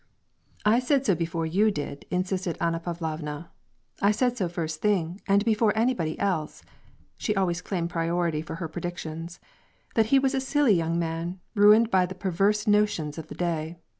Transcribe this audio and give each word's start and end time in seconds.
"I 0.75 0.79
said 0.79 1.05
so 1.05 1.13
before 1.13 1.45
you 1.45 1.69
did," 1.69 2.05
insisted 2.09 2.57
AnnaPavlovna; 2.57 3.49
"I 4.01 4.09
said 4.09 4.35
so 4.35 4.49
first 4.49 4.81
thing, 4.81 5.21
and 5.27 5.45
before 5.45 5.77
anybody 5.77 6.17
else 6.19 6.63
"—she 7.19 7.35
always 7.35 7.61
claimed 7.61 7.91
priority 7.91 8.41
for 8.41 8.55
her 8.55 8.67
predictions 8.67 9.39
—"that 9.95 10.07
he 10.07 10.17
was 10.17 10.33
a 10.33 10.41
silly 10.41 10.73
young 10.73 10.97
man, 10.97 11.39
ruined 11.53 11.91
by 11.91 12.07
the 12.07 12.15
perverse 12.15 12.65
notions 12.65 13.19
of 13.19 13.27
the 13.27 13.35
day. 13.35 13.77